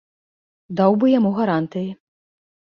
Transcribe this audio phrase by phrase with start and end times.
[0.79, 1.89] Даў бы яму гарантыі.